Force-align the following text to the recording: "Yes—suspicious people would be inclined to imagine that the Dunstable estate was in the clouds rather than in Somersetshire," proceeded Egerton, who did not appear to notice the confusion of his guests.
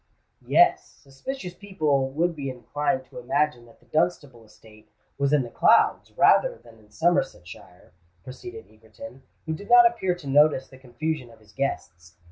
"Yes—suspicious 0.47 1.53
people 1.53 2.09
would 2.09 2.35
be 2.35 2.49
inclined 2.49 3.05
to 3.05 3.19
imagine 3.19 3.67
that 3.67 3.79
the 3.79 3.85
Dunstable 3.85 4.43
estate 4.43 4.89
was 5.19 5.31
in 5.31 5.43
the 5.43 5.51
clouds 5.51 6.11
rather 6.17 6.57
than 6.57 6.79
in 6.79 6.89
Somersetshire," 6.89 7.91
proceeded 8.23 8.65
Egerton, 8.67 9.21
who 9.45 9.53
did 9.53 9.69
not 9.69 9.85
appear 9.85 10.15
to 10.15 10.25
notice 10.27 10.67
the 10.69 10.79
confusion 10.79 11.29
of 11.29 11.37
his 11.39 11.51
guests. 11.51 12.15